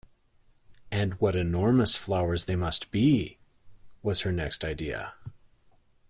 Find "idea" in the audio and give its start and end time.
4.65-5.13